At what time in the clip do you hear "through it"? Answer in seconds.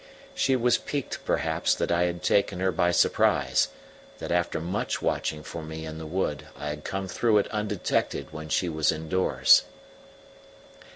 7.07-7.47